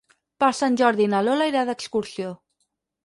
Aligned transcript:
Per 0.43 0.47
Sant 0.59 0.77
Jordi 0.81 1.07
na 1.13 1.21
Lola 1.27 1.49
irà 1.53 1.67
d'excursió. 1.71 2.33